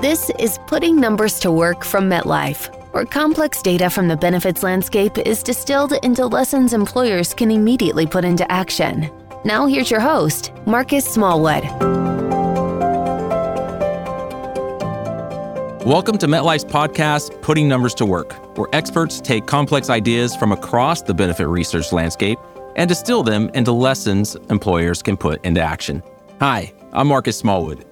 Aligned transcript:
This 0.00 0.30
is 0.38 0.60
Putting 0.68 1.00
Numbers 1.00 1.40
to 1.40 1.50
Work 1.50 1.82
from 1.82 2.08
MetLife, 2.08 2.92
where 2.92 3.04
complex 3.04 3.60
data 3.60 3.90
from 3.90 4.06
the 4.06 4.16
benefits 4.16 4.62
landscape 4.62 5.18
is 5.18 5.42
distilled 5.42 5.92
into 6.04 6.24
lessons 6.24 6.72
employers 6.72 7.34
can 7.34 7.50
immediately 7.50 8.06
put 8.06 8.24
into 8.24 8.48
action. 8.50 9.10
Now, 9.44 9.66
here's 9.66 9.90
your 9.90 9.98
host, 9.98 10.52
Marquis 10.66 11.00
Smallwood. 11.00 11.64
Welcome 15.84 16.16
to 16.18 16.28
MetLife's 16.28 16.64
podcast, 16.64 17.42
Putting 17.42 17.66
Numbers 17.66 17.94
to 17.96 18.06
Work, 18.06 18.56
where 18.56 18.68
experts 18.72 19.20
take 19.20 19.46
complex 19.46 19.90
ideas 19.90 20.36
from 20.36 20.52
across 20.52 21.02
the 21.02 21.12
benefit 21.12 21.48
research 21.48 21.90
landscape 21.90 22.38
and 22.76 22.88
distill 22.88 23.24
them 23.24 23.50
into 23.52 23.72
lessons 23.72 24.36
employers 24.48 25.02
can 25.02 25.16
put 25.16 25.44
into 25.44 25.60
action. 25.60 26.04
Hi, 26.38 26.72
I'm 26.92 27.08
Marquis 27.08 27.32
Smallwood. 27.32 27.87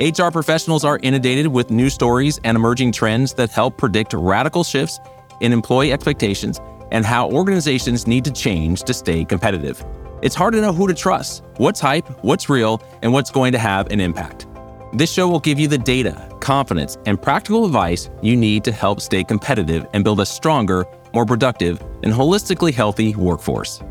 HR 0.00 0.30
professionals 0.30 0.82
are 0.82 0.98
inundated 1.02 1.46
with 1.46 1.70
new 1.70 1.90
stories 1.90 2.40
and 2.42 2.56
emerging 2.56 2.90
trends 2.90 3.34
that 3.34 3.50
help 3.50 3.76
predict 3.76 4.14
radical 4.14 4.64
shifts 4.64 4.98
in 5.42 5.52
employee 5.52 5.92
expectations 5.92 6.58
and 6.90 7.04
how 7.04 7.28
organizations 7.28 8.06
need 8.06 8.24
to 8.24 8.30
change 8.30 8.82
to 8.84 8.94
stay 8.94 9.26
competitive. 9.26 9.84
It's 10.22 10.34
hard 10.34 10.54
to 10.54 10.62
know 10.62 10.72
who 10.72 10.88
to 10.88 10.94
trust, 10.94 11.44
what's 11.58 11.80
hype, 11.80 12.08
what's 12.24 12.48
real, 12.48 12.82
and 13.02 13.12
what's 13.12 13.30
going 13.30 13.52
to 13.52 13.58
have 13.58 13.88
an 13.92 14.00
impact. 14.00 14.46
This 14.94 15.12
show 15.12 15.28
will 15.28 15.38
give 15.38 15.60
you 15.60 15.68
the 15.68 15.76
data, 15.76 16.34
confidence, 16.40 16.96
and 17.04 17.20
practical 17.20 17.66
advice 17.66 18.08
you 18.22 18.38
need 18.38 18.64
to 18.64 18.72
help 18.72 19.02
stay 19.02 19.22
competitive 19.22 19.86
and 19.92 20.02
build 20.02 20.20
a 20.20 20.26
stronger, 20.26 20.86
more 21.12 21.26
productive, 21.26 21.78
and 22.02 22.10
holistically 22.10 22.72
healthy 22.72 23.14
workforce. 23.16 23.82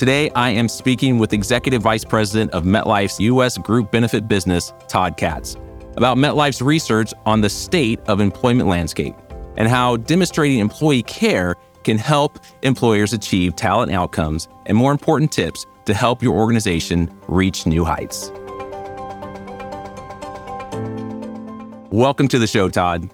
Today, 0.00 0.30
I 0.30 0.48
am 0.48 0.66
speaking 0.66 1.18
with 1.18 1.34
Executive 1.34 1.82
Vice 1.82 2.06
President 2.06 2.52
of 2.52 2.64
MetLife's 2.64 3.20
U.S. 3.20 3.58
Group 3.58 3.90
Benefit 3.90 4.26
Business, 4.26 4.72
Todd 4.88 5.18
Katz, 5.18 5.56
about 5.98 6.16
MetLife's 6.16 6.62
research 6.62 7.12
on 7.26 7.42
the 7.42 7.50
state 7.50 8.00
of 8.06 8.18
employment 8.18 8.66
landscape 8.66 9.14
and 9.58 9.68
how 9.68 9.98
demonstrating 9.98 10.58
employee 10.58 11.02
care 11.02 11.54
can 11.84 11.98
help 11.98 12.38
employers 12.62 13.12
achieve 13.12 13.56
talent 13.56 13.92
outcomes 13.92 14.48
and 14.64 14.74
more 14.74 14.90
important 14.90 15.30
tips 15.32 15.66
to 15.84 15.92
help 15.92 16.22
your 16.22 16.34
organization 16.34 17.14
reach 17.28 17.66
new 17.66 17.84
heights. 17.84 18.30
Welcome 21.90 22.28
to 22.28 22.38
the 22.38 22.46
show, 22.46 22.70
Todd. 22.70 23.10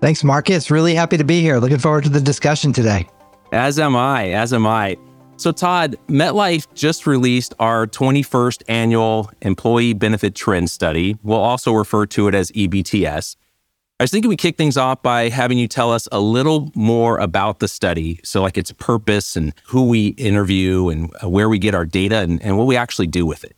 Thanks, 0.00 0.22
Marquis. 0.22 0.60
Really 0.70 0.94
happy 0.94 1.16
to 1.16 1.24
be 1.24 1.40
here. 1.40 1.58
Looking 1.58 1.78
forward 1.78 2.04
to 2.04 2.10
the 2.10 2.20
discussion 2.20 2.72
today. 2.72 3.08
As 3.50 3.80
am 3.80 3.96
I. 3.96 4.28
As 4.28 4.52
am 4.52 4.64
I. 4.64 4.96
So, 5.38 5.52
Todd, 5.52 5.96
MetLife 6.08 6.66
just 6.74 7.06
released 7.06 7.54
our 7.60 7.86
21st 7.86 8.64
annual 8.66 9.30
Employee 9.40 9.92
Benefit 9.92 10.34
Trend 10.34 10.68
Study. 10.68 11.16
We'll 11.22 11.38
also 11.38 11.72
refer 11.72 12.06
to 12.06 12.26
it 12.26 12.34
as 12.34 12.50
EBTS. 12.50 13.36
I 14.00 14.02
was 14.02 14.10
thinking 14.10 14.28
we 14.28 14.36
kick 14.36 14.56
things 14.56 14.76
off 14.76 15.00
by 15.00 15.28
having 15.28 15.56
you 15.56 15.68
tell 15.68 15.92
us 15.92 16.08
a 16.10 16.18
little 16.18 16.72
more 16.74 17.18
about 17.18 17.60
the 17.60 17.68
study. 17.68 18.18
So, 18.24 18.42
like 18.42 18.58
its 18.58 18.72
purpose 18.72 19.36
and 19.36 19.52
who 19.66 19.86
we 19.86 20.08
interview 20.08 20.88
and 20.88 21.12
where 21.22 21.48
we 21.48 21.60
get 21.60 21.72
our 21.72 21.86
data 21.86 22.16
and, 22.16 22.42
and 22.42 22.58
what 22.58 22.66
we 22.66 22.76
actually 22.76 23.06
do 23.06 23.24
with 23.24 23.44
it. 23.44 23.54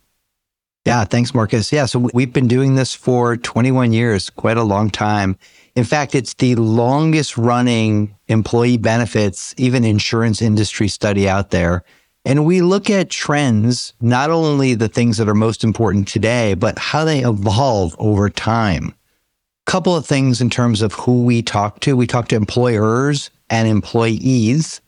Yeah, 0.86 1.04
thanks, 1.04 1.34
Marquis. 1.34 1.64
Yeah, 1.72 1.84
so 1.84 2.08
we've 2.14 2.32
been 2.32 2.48
doing 2.48 2.74
this 2.74 2.94
for 2.94 3.36
21 3.36 3.92
years, 3.92 4.30
quite 4.30 4.56
a 4.56 4.62
long 4.62 4.88
time. 4.88 5.36
In 5.76 5.84
fact, 5.84 6.14
it's 6.14 6.34
the 6.34 6.54
longest 6.56 7.36
running 7.36 8.14
employee 8.28 8.78
benefits, 8.78 9.54
even 9.58 9.84
insurance 9.84 10.40
industry 10.40 10.88
study 10.88 11.28
out 11.28 11.50
there. 11.50 11.84
And 12.24 12.44
we 12.44 12.62
look 12.62 12.90
at 12.90 13.10
trends, 13.10 13.94
not 14.00 14.30
only 14.30 14.74
the 14.74 14.88
things 14.88 15.18
that 15.18 15.28
are 15.28 15.34
most 15.34 15.64
important 15.64 16.08
today, 16.08 16.54
but 16.54 16.78
how 16.78 17.04
they 17.04 17.20
evolve 17.20 17.94
over 17.98 18.28
time. 18.30 18.94
A 19.66 19.70
couple 19.70 19.94
of 19.94 20.06
things 20.06 20.40
in 20.40 20.50
terms 20.50 20.82
of 20.82 20.94
who 20.94 21.24
we 21.24 21.42
talk 21.42 21.80
to. 21.80 21.96
We 21.96 22.06
talk 22.06 22.28
to 22.28 22.36
employers 22.36 23.30
and 23.48 23.68
employees. 23.68 24.80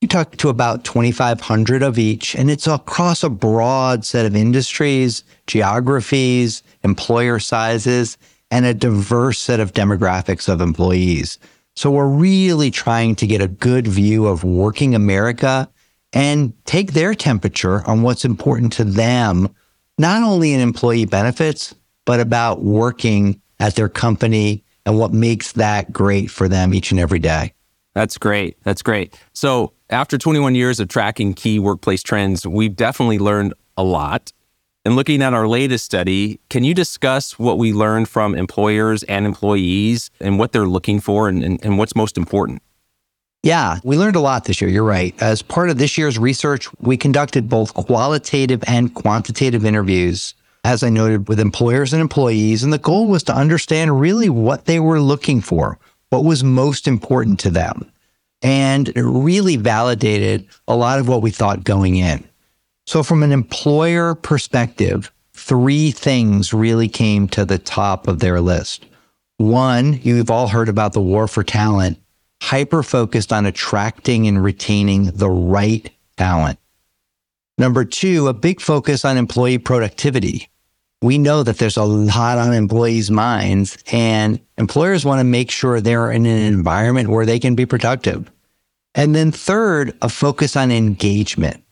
We 0.00 0.06
talk 0.06 0.36
to 0.36 0.48
about 0.48 0.84
2,500 0.84 1.82
of 1.82 1.98
each, 1.98 2.36
and 2.36 2.48
it's 2.48 2.68
across 2.68 3.24
a 3.24 3.28
broad 3.28 4.04
set 4.04 4.26
of 4.26 4.36
industries, 4.36 5.24
geographies, 5.48 6.62
employer 6.84 7.40
sizes, 7.40 8.16
and 8.48 8.64
a 8.64 8.74
diverse 8.74 9.40
set 9.40 9.58
of 9.58 9.72
demographics 9.72 10.48
of 10.48 10.60
employees. 10.60 11.40
So 11.74 11.90
we're 11.90 12.06
really 12.06 12.70
trying 12.70 13.16
to 13.16 13.26
get 13.26 13.42
a 13.42 13.48
good 13.48 13.88
view 13.88 14.28
of 14.28 14.44
working 14.44 14.94
America 14.94 15.68
and 16.12 16.52
take 16.64 16.92
their 16.92 17.12
temperature 17.12 17.84
on 17.84 18.02
what's 18.02 18.24
important 18.24 18.72
to 18.74 18.84
them, 18.84 19.52
not 19.98 20.22
only 20.22 20.52
in 20.52 20.60
employee 20.60 21.06
benefits, 21.06 21.74
but 22.04 22.20
about 22.20 22.62
working 22.62 23.42
at 23.58 23.74
their 23.74 23.88
company 23.88 24.62
and 24.86 24.96
what 24.96 25.12
makes 25.12 25.52
that 25.52 25.92
great 25.92 26.30
for 26.30 26.46
them 26.46 26.72
each 26.72 26.92
and 26.92 27.00
every 27.00 27.18
day. 27.18 27.52
That's 27.98 28.16
great. 28.16 28.56
That's 28.62 28.80
great. 28.80 29.18
So, 29.32 29.72
after 29.90 30.18
21 30.18 30.54
years 30.54 30.78
of 30.78 30.86
tracking 30.86 31.34
key 31.34 31.58
workplace 31.58 32.00
trends, 32.00 32.46
we've 32.46 32.76
definitely 32.76 33.18
learned 33.18 33.54
a 33.76 33.82
lot. 33.82 34.32
And 34.84 34.94
looking 34.94 35.20
at 35.20 35.34
our 35.34 35.48
latest 35.48 35.84
study, 35.84 36.38
can 36.48 36.62
you 36.62 36.74
discuss 36.74 37.40
what 37.40 37.58
we 37.58 37.72
learned 37.72 38.08
from 38.08 38.36
employers 38.36 39.02
and 39.02 39.26
employees 39.26 40.12
and 40.20 40.38
what 40.38 40.52
they're 40.52 40.68
looking 40.68 41.00
for 41.00 41.28
and, 41.28 41.42
and, 41.42 41.58
and 41.64 41.76
what's 41.76 41.96
most 41.96 42.16
important? 42.16 42.62
Yeah, 43.42 43.80
we 43.82 43.96
learned 43.96 44.14
a 44.14 44.20
lot 44.20 44.44
this 44.44 44.60
year. 44.60 44.70
You're 44.70 44.84
right. 44.84 45.20
As 45.20 45.42
part 45.42 45.68
of 45.68 45.78
this 45.78 45.98
year's 45.98 46.20
research, 46.20 46.68
we 46.78 46.96
conducted 46.96 47.48
both 47.48 47.74
qualitative 47.74 48.62
and 48.68 48.94
quantitative 48.94 49.64
interviews, 49.64 50.34
as 50.62 50.84
I 50.84 50.88
noted, 50.88 51.28
with 51.28 51.40
employers 51.40 51.92
and 51.92 52.00
employees. 52.00 52.62
And 52.62 52.72
the 52.72 52.78
goal 52.78 53.08
was 53.08 53.24
to 53.24 53.34
understand 53.34 54.00
really 54.00 54.28
what 54.28 54.66
they 54.66 54.78
were 54.78 55.00
looking 55.00 55.40
for, 55.40 55.80
what 56.10 56.24
was 56.24 56.42
most 56.44 56.88
important 56.88 57.38
to 57.40 57.50
them. 57.50 57.90
And 58.42 58.88
it 58.88 59.02
really 59.02 59.56
validated 59.56 60.46
a 60.66 60.76
lot 60.76 60.98
of 60.98 61.08
what 61.08 61.22
we 61.22 61.30
thought 61.30 61.64
going 61.64 61.96
in. 61.96 62.24
So, 62.86 63.02
from 63.02 63.22
an 63.22 63.32
employer 63.32 64.14
perspective, 64.14 65.12
three 65.34 65.90
things 65.90 66.54
really 66.54 66.88
came 66.88 67.28
to 67.28 67.44
the 67.44 67.58
top 67.58 68.08
of 68.08 68.20
their 68.20 68.40
list. 68.40 68.86
One, 69.38 70.00
you've 70.02 70.30
all 70.30 70.48
heard 70.48 70.68
about 70.68 70.92
the 70.92 71.00
war 71.00 71.28
for 71.28 71.44
talent, 71.44 71.98
hyper 72.42 72.82
focused 72.82 73.32
on 73.32 73.46
attracting 73.46 74.26
and 74.26 74.42
retaining 74.42 75.04
the 75.06 75.30
right 75.30 75.90
talent. 76.16 76.58
Number 77.56 77.84
two, 77.84 78.28
a 78.28 78.34
big 78.34 78.60
focus 78.60 79.04
on 79.04 79.16
employee 79.16 79.58
productivity. 79.58 80.48
We 81.00 81.18
know 81.18 81.42
that 81.42 81.58
there's 81.58 81.76
a 81.76 81.84
lot 81.84 82.38
on 82.38 82.52
employees' 82.52 83.10
minds, 83.10 83.78
and 83.92 84.40
employers 84.56 85.04
want 85.04 85.20
to 85.20 85.24
make 85.24 85.50
sure 85.50 85.80
they're 85.80 86.10
in 86.10 86.26
an 86.26 86.52
environment 86.52 87.08
where 87.08 87.26
they 87.26 87.38
can 87.38 87.54
be 87.54 87.66
productive. 87.66 88.30
And 88.94 89.14
then 89.14 89.30
third, 89.30 89.96
a 90.02 90.08
focus 90.08 90.56
on 90.56 90.72
engagement. 90.72 91.62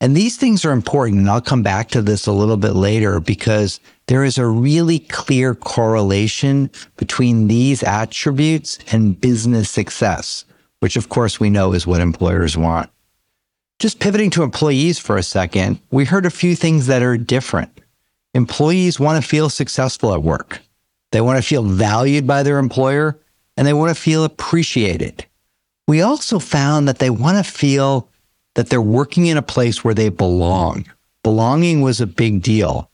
And 0.00 0.16
these 0.16 0.36
things 0.36 0.64
are 0.64 0.72
important. 0.72 1.20
And 1.20 1.30
I'll 1.30 1.40
come 1.40 1.62
back 1.62 1.88
to 1.88 2.02
this 2.02 2.26
a 2.26 2.32
little 2.32 2.56
bit 2.56 2.74
later 2.74 3.18
because 3.18 3.80
there 4.06 4.24
is 4.24 4.38
a 4.38 4.46
really 4.46 4.98
clear 4.98 5.54
correlation 5.54 6.70
between 6.96 7.48
these 7.48 7.82
attributes 7.82 8.78
and 8.92 9.20
business 9.20 9.70
success, 9.70 10.44
which 10.80 10.96
of 10.96 11.08
course 11.08 11.40
we 11.40 11.50
know 11.50 11.72
is 11.72 11.86
what 11.86 12.00
employers 12.00 12.56
want. 12.56 12.90
Just 13.78 13.98
pivoting 13.98 14.30
to 14.30 14.42
employees 14.42 14.98
for 14.98 15.16
a 15.16 15.22
second, 15.22 15.80
we 15.90 16.04
heard 16.04 16.26
a 16.26 16.30
few 16.30 16.54
things 16.54 16.86
that 16.86 17.02
are 17.02 17.16
different. 17.16 17.80
Employees 18.34 19.00
want 19.00 19.22
to 19.22 19.28
feel 19.28 19.48
successful 19.48 20.12
at 20.12 20.22
work. 20.22 20.60
They 21.12 21.20
want 21.20 21.38
to 21.38 21.48
feel 21.48 21.62
valued 21.62 22.26
by 22.26 22.42
their 22.42 22.58
employer 22.58 23.18
and 23.56 23.66
they 23.66 23.72
want 23.72 23.94
to 23.94 24.00
feel 24.00 24.24
appreciated. 24.24 25.24
We 25.88 26.02
also 26.02 26.38
found 26.38 26.88
that 26.88 26.98
they 26.98 27.10
want 27.10 27.44
to 27.44 27.50
feel 27.50 28.08
that 28.54 28.70
they're 28.70 28.82
working 28.82 29.26
in 29.26 29.36
a 29.36 29.42
place 29.42 29.84
where 29.84 29.94
they 29.94 30.08
belong. 30.08 30.86
Belonging 31.22 31.80
was 31.80 32.00
a 32.00 32.06
big 32.06 32.42
deal. 32.42 32.90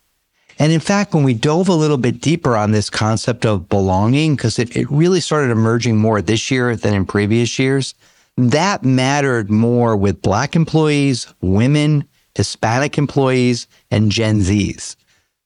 And 0.58 0.72
in 0.72 0.80
fact, 0.80 1.14
when 1.14 1.24
we 1.24 1.34
dove 1.34 1.68
a 1.68 1.74
little 1.74 1.96
bit 1.96 2.20
deeper 2.20 2.56
on 2.56 2.70
this 2.70 2.90
concept 2.90 3.46
of 3.46 3.68
belonging, 3.68 4.36
because 4.36 4.58
it, 4.58 4.76
it 4.76 4.90
really 4.90 5.20
started 5.20 5.50
emerging 5.50 5.96
more 5.96 6.20
this 6.20 6.50
year 6.50 6.76
than 6.76 6.94
in 6.94 7.06
previous 7.06 7.58
years, 7.58 7.94
that 8.36 8.84
mattered 8.84 9.50
more 9.50 9.96
with 9.96 10.22
Black 10.22 10.54
employees, 10.54 11.32
women, 11.40 12.06
Hispanic 12.34 12.98
employees, 12.98 13.66
and 13.90 14.10
Gen 14.10 14.40
Zs. 14.40 14.96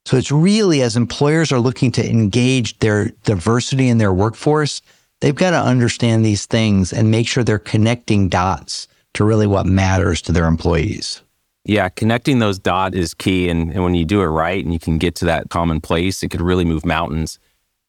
So 0.06 0.16
it's 0.16 0.30
really 0.30 0.82
as 0.82 0.96
employers 0.96 1.50
are 1.50 1.58
looking 1.58 1.90
to 1.92 2.08
engage 2.08 2.78
their 2.78 3.06
diversity 3.24 3.88
in 3.88 3.98
their 3.98 4.12
workforce, 4.12 4.80
they've 5.20 5.34
got 5.34 5.50
to 5.50 5.60
understand 5.60 6.24
these 6.24 6.46
things 6.46 6.92
and 6.92 7.10
make 7.10 7.26
sure 7.26 7.42
they're 7.42 7.58
connecting 7.58 8.28
dots 8.28 8.86
to 9.14 9.24
really 9.24 9.48
what 9.48 9.66
matters 9.66 10.22
to 10.22 10.30
their 10.30 10.44
employees. 10.44 11.22
Yeah, 11.64 11.88
connecting 11.88 12.38
those 12.38 12.60
dots 12.60 12.94
is 12.94 13.14
key. 13.14 13.48
And, 13.48 13.72
and 13.72 13.82
when 13.82 13.96
you 13.96 14.04
do 14.04 14.22
it 14.22 14.26
right 14.26 14.64
and 14.64 14.72
you 14.72 14.78
can 14.78 14.98
get 14.98 15.16
to 15.16 15.24
that 15.24 15.50
common 15.50 15.80
place, 15.80 16.22
it 16.22 16.28
could 16.28 16.40
really 16.40 16.64
move 16.64 16.86
mountains. 16.86 17.40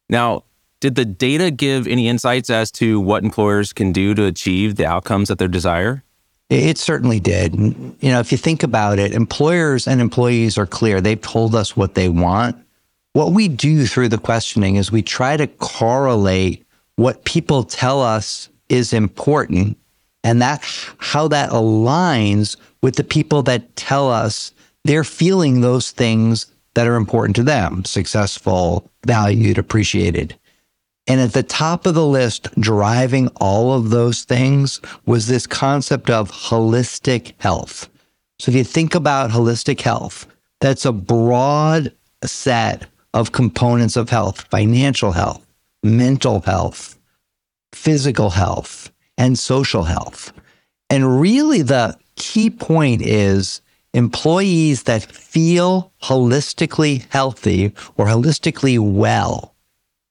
Now, 0.10 0.46
did 0.80 0.96
the 0.96 1.06
data 1.06 1.52
give 1.52 1.86
any 1.86 2.08
insights 2.08 2.50
as 2.50 2.72
to 2.72 3.00
what 3.00 3.24
employers 3.24 3.74
can 3.74 3.92
do 3.92 4.16
to 4.16 4.26
achieve 4.26 4.76
the 4.76 4.88
outcomes 4.88 5.28
that 5.28 5.38
they 5.38 5.48
desire? 5.48 6.04
It 6.50 6.78
certainly 6.78 7.20
did. 7.20 7.56
You 7.56 8.12
know, 8.12 8.20
if 8.20 8.32
you 8.32 8.38
think 8.38 8.64
about 8.64 9.00
it, 9.00 9.14
employers 9.14 9.88
and 9.88 10.00
employees 10.00 10.58
are 10.58 10.66
clear. 10.66 11.02
They've 11.02 11.20
told 11.20 11.56
us 11.56 11.76
what 11.76 11.96
they 11.96 12.10
want. 12.10 12.56
what 13.14 13.32
we 13.34 13.48
do 13.48 13.88
through 13.88 14.10
the 14.10 14.18
questioning 14.20 14.76
is 14.76 14.92
we 14.92 15.02
try 15.02 15.36
to 15.36 15.48
correlate 15.48 16.64
what 16.98 17.26
people 17.26 17.64
tell 17.64 18.02
us 18.02 18.48
is 18.70 18.94
important 18.94 19.76
and 20.24 20.42
that 20.42 20.62
how 21.00 21.28
that 21.28 21.50
aligns 21.50 22.58
with 22.84 22.96
the 22.96 23.04
people 23.04 23.42
that 23.44 23.76
tell 23.76 24.12
us 24.12 24.52
they're 24.84 25.04
feeling 25.04 25.62
those 25.62 25.92
things 25.92 26.46
that 26.76 26.88
are 26.88 26.96
important 26.96 27.36
to 27.38 27.44
them 27.44 27.84
successful, 27.86 28.90
valued, 29.06 29.58
appreciated. 29.58 30.38
And 31.08 31.22
at 31.22 31.34
the 31.34 31.44
top 31.44 31.86
of 31.86 31.96
the 31.96 32.06
list, 32.06 32.50
driving 32.60 33.30
all 33.38 33.74
of 33.74 33.90
those 33.90 34.24
things 34.24 34.82
was 35.06 35.28
this 35.28 35.48
concept 35.48 36.10
of 36.10 36.32
holistic 36.32 37.34
health. 37.38 37.90
So 38.40 38.52
if 38.52 38.58
you 38.58 38.64
think 38.64 38.94
about 38.94 39.32
holistic 39.32 39.82
health, 39.82 40.28
that's 40.60 40.86
a 40.86 40.92
broad 40.92 41.94
set 42.24 42.88
of 43.14 43.32
components 43.32 43.96
of 43.96 44.10
health 44.10 44.42
financial 44.52 45.12
health, 45.12 45.46
mental 45.82 46.42
health, 46.42 47.00
physical 47.74 48.32
health, 48.32 48.92
and 49.18 49.40
social 49.40 49.84
health. 49.84 50.34
And 50.90 51.20
really, 51.20 51.62
the 51.62 51.98
key 52.16 52.50
point 52.50 53.02
is 53.02 53.62
employees 53.94 54.84
that 54.84 55.04
feel 55.04 55.92
holistically 56.04 57.06
healthy 57.12 57.74
or 57.96 58.06
holistically 58.06 58.80
well. 58.80 59.56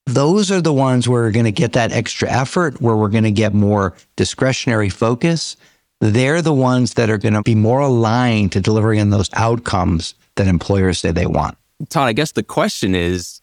Those 0.06 0.52
are 0.52 0.60
the 0.60 0.72
ones 0.72 1.08
where 1.08 1.22
we're 1.22 1.32
going 1.32 1.46
to 1.46 1.52
get 1.52 1.72
that 1.72 1.92
extra 1.92 2.30
effort, 2.30 2.80
where 2.80 2.96
we're 2.96 3.08
going 3.08 3.24
to 3.24 3.32
get 3.32 3.52
more 3.52 3.94
discretionary 4.14 4.88
focus. 4.88 5.56
They're 6.00 6.42
the 6.42 6.54
ones 6.54 6.94
that 6.94 7.10
are 7.10 7.18
going 7.18 7.34
to 7.34 7.42
be 7.42 7.54
more 7.54 7.80
aligned 7.80 8.52
to 8.52 8.60
delivering 8.60 9.00
on 9.00 9.10
those 9.10 9.30
outcomes 9.32 10.14
that 10.36 10.46
employers 10.46 11.00
say 11.00 11.10
they 11.10 11.26
want. 11.26 11.58
Todd, 11.88 12.08
I 12.08 12.12
guess 12.12 12.32
the 12.32 12.42
question 12.42 12.94
is 12.94 13.40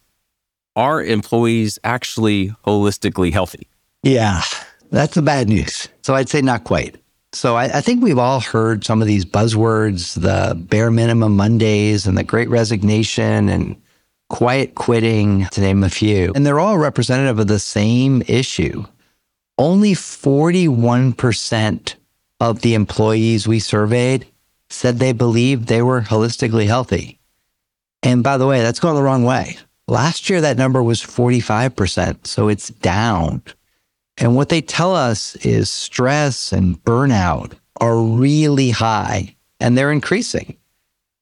are 0.75 1.04
employees 1.04 1.77
actually 1.83 2.50
holistically 2.65 3.31
healthy? 3.31 3.68
Yeah, 4.01 4.42
that's 4.89 5.15
the 5.15 5.21
bad 5.21 5.50
news. 5.50 5.88
So 6.01 6.15
I'd 6.15 6.30
say 6.30 6.42
not 6.42 6.63
quite. 6.63 6.95
So 7.31 7.56
I, 7.56 7.65
I, 7.65 7.81
think 7.81 8.04
we've 8.04 8.19
all 8.19 8.39
heard 8.39 8.86
some 8.86 9.01
of 9.01 9.07
these 9.07 9.25
buzzwords, 9.25 10.19
the 10.19 10.56
bare 10.56 10.92
minimum 10.92 11.36
Mondays 11.36 12.06
and 12.06 12.15
the 12.15 12.24
great 12.24 12.48
resignation 12.48 13.50
and 13.50 13.75
quiet 14.33 14.74
quitting, 14.74 15.45
to 15.51 15.62
name 15.62 15.83
a 15.83 15.89
few. 15.91 16.31
And 16.33 16.44
they're 16.44 16.59
all 16.59 16.80
representative 16.80 17.38
of 17.38 17.45
the 17.45 17.59
same 17.59 18.24
issue. 18.27 18.83
Only 19.59 19.94
41% 19.94 21.95
of 22.39 22.62
the 22.62 22.74
employees 22.74 23.47
we 23.47 23.59
surveyed 23.59 24.25
said 24.71 24.97
they 24.97 25.12
believed 25.12 25.68
they 25.68 25.83
were 25.83 26.01
holistically 26.01 26.65
healthy. 26.65 27.19
And 28.01 28.24
by 28.24 28.39
the 28.39 28.47
way, 28.47 28.63
that's 28.63 28.80
going 28.80 28.95
the 28.95 29.03
wrong 29.03 29.24
way. 29.24 29.56
Last 29.88 30.31
year, 30.31 30.41
that 30.41 30.57
number 30.57 30.81
was 30.81 31.03
45%. 31.03 32.25
So 32.25 32.47
it's 32.47 32.69
down. 32.69 33.44
And 34.18 34.36
what 34.36 34.50
they 34.50 34.62
tell 34.62 34.95
us 34.95 35.36
is 35.45 35.69
stress 35.69 36.51
and 36.51 36.83
burnout 36.83 37.53
are 37.79 38.01
really 38.01 38.71
high 38.71 39.36
and 39.59 39.77
they're 39.77 39.91
increasing. 39.91 40.57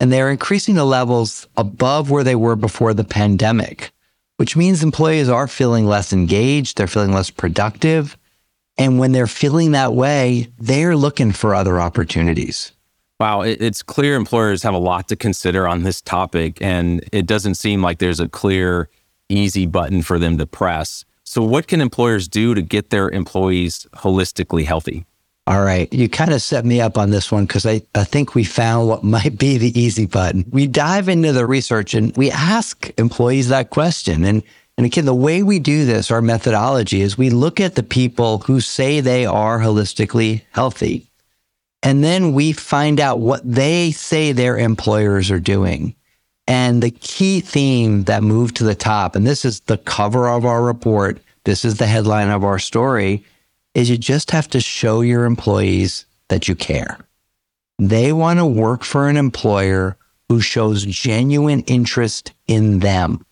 And 0.02 0.12
they're 0.12 0.32
increasing 0.32 0.74
the 0.74 0.84
levels 0.84 1.48
above 1.58 2.10
where 2.10 2.24
they 2.24 2.34
were 2.34 2.56
before 2.56 2.92
the 2.96 3.04
pandemic, 3.04 3.92
which 4.38 4.58
means 4.58 4.82
employees 4.82 5.30
are 5.30 5.48
feeling 5.48 5.86
less 5.86 6.12
engaged, 6.12 6.78
they're 6.78 6.88
feeling 6.88 7.14
less 7.14 7.30
productive. 7.30 8.18
And 8.80 8.98
when 8.98 9.12
they're 9.12 9.28
feeling 9.28 9.74
that 9.74 9.94
way, 9.94 10.48
they're 10.58 10.96
looking 10.96 11.32
for 11.32 11.54
other 11.54 11.80
opportunities. 11.80 12.72
Wow, 13.20 13.42
it's 13.42 13.84
clear 13.84 14.16
employers 14.16 14.64
have 14.64 14.74
a 14.74 14.80
lot 14.80 15.08
to 15.10 15.16
consider 15.16 15.68
on 15.68 15.84
this 15.84 16.02
topic, 16.02 16.60
and 16.60 17.08
it 17.12 17.28
doesn't 17.28 17.54
seem 17.54 17.84
like 17.84 18.00
there's 18.00 18.20
a 18.20 18.28
clear, 18.28 18.90
easy 19.30 19.68
button 19.68 20.02
for 20.02 20.18
them 20.18 20.40
to 20.40 20.48
press. 20.48 21.06
So, 21.26 21.44
what 21.44 21.68
can 21.68 21.80
employers 21.80 22.28
do 22.28 22.56
to 22.56 22.64
get 22.64 22.90
their 22.90 23.08
employees 23.12 23.86
holistically 23.98 24.66
healthy? 24.66 25.06
All 25.48 25.64
right. 25.64 25.92
You 25.92 26.08
kind 26.08 26.34
of 26.34 26.42
set 26.42 26.66
me 26.66 26.80
up 26.82 26.98
on 26.98 27.10
this 27.10 27.32
one 27.32 27.46
because 27.46 27.66
I, 27.66 27.82
I 27.96 28.04
think 28.04 28.36
we 28.36 28.44
found 28.44 28.88
what 28.88 29.04
might 29.04 29.38
be 29.38 29.58
the 29.58 29.78
easy 29.80 30.06
button. 30.06 30.46
We 30.52 30.68
dive 30.68 31.10
into 31.10 31.34
the 31.34 31.46
research 31.46 31.94
and 31.94 32.16
we 32.16 32.30
ask 32.32 32.92
employees 32.98 33.50
that 33.50 33.72
question. 33.72 34.24
And, 34.24 34.44
and 34.78 34.86
again, 34.86 35.06
the 35.06 35.16
way 35.16 35.42
we 35.42 35.60
do 35.60 35.86
this, 35.86 36.12
our 36.12 36.22
methodology 36.22 37.02
is 37.02 37.18
we 37.18 37.32
look 37.32 37.60
at 37.60 37.76
the 37.76 37.84
people 37.84 38.40
who 38.40 38.62
say 38.62 39.00
they 39.00 39.26
are 39.26 39.60
holistically 39.60 40.44
healthy. 40.52 41.08
And 41.84 42.04
then 42.04 42.34
we 42.34 42.52
find 42.52 43.00
out 43.00 43.20
what 43.20 43.42
they 43.44 43.92
say 43.92 44.32
their 44.32 44.58
employers 44.58 45.32
are 45.32 45.40
doing. 45.40 45.96
And 46.48 46.84
the 46.84 46.92
key 46.92 47.40
theme 47.40 48.04
that 48.04 48.24
moved 48.24 48.58
to 48.58 48.64
the 48.64 48.76
top, 48.76 49.16
and 49.16 49.26
this 49.26 49.46
is 49.46 49.62
the 49.62 49.78
cover 49.78 50.30
of 50.30 50.46
our 50.46 50.62
report, 50.62 51.20
this 51.44 51.66
is 51.66 51.78
the 51.78 51.88
headline 51.88 52.30
of 52.30 52.44
our 52.44 52.60
story, 52.60 53.24
is 53.74 53.90
you 53.90 53.98
just 53.98 54.32
have 54.32 54.48
to 54.50 54.60
show 54.60 55.02
your 55.02 55.26
employees 55.26 56.06
that 56.30 56.48
you 56.48 56.56
care. 56.56 56.98
They 57.80 58.14
want 58.14 58.40
to 58.40 58.46
work 58.46 58.84
for 58.84 59.08
an 59.08 59.18
employer 59.18 59.98
who 60.30 60.40
shows 60.42 60.86
genuine 60.86 61.62
interest 61.62 62.34
in 62.48 62.80
them. 62.80 63.26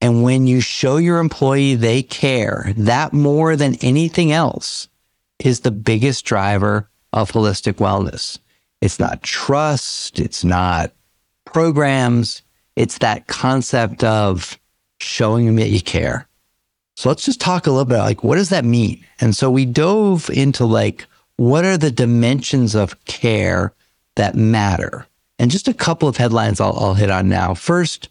And 0.00 0.22
when 0.22 0.46
you 0.46 0.60
show 0.60 0.96
your 0.96 1.18
employee 1.18 1.74
they 1.74 2.02
care, 2.02 2.72
that 2.76 3.12
more 3.12 3.54
than 3.56 3.76
anything 3.76 4.32
else 4.32 4.88
is 5.38 5.60
the 5.60 5.70
biggest 5.70 6.24
driver 6.24 6.90
of 7.12 7.32
holistic 7.32 7.74
wellness. 7.74 8.38
It's 8.80 8.98
not 8.98 9.22
trust. 9.22 10.18
It's 10.18 10.44
not 10.44 10.92
programs. 11.44 12.42
It's 12.76 12.98
that 12.98 13.26
concept 13.26 14.02
of 14.04 14.58
showing 15.00 15.46
them 15.46 15.56
that 15.56 15.68
you 15.68 15.82
care. 15.82 16.26
So 17.00 17.08
let's 17.08 17.24
just 17.24 17.40
talk 17.40 17.66
a 17.66 17.70
little 17.70 17.86
bit 17.86 17.96
like 17.96 18.22
what 18.22 18.36
does 18.36 18.50
that 18.50 18.62
mean? 18.62 19.02
And 19.22 19.34
so 19.34 19.50
we 19.50 19.64
dove 19.64 20.28
into 20.28 20.66
like 20.66 21.06
what 21.36 21.64
are 21.64 21.78
the 21.78 21.90
dimensions 21.90 22.74
of 22.74 23.02
care 23.06 23.72
that 24.16 24.34
matter? 24.34 25.06
And 25.38 25.50
just 25.50 25.66
a 25.66 25.72
couple 25.72 26.10
of 26.10 26.18
headlines 26.18 26.60
I'll, 26.60 26.78
I'll 26.78 26.92
hit 26.92 27.10
on 27.10 27.30
now. 27.30 27.54
First, 27.54 28.10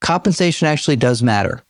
compensation 0.00 0.66
actually 0.66 0.96
does 0.96 1.22
matter. 1.22 1.62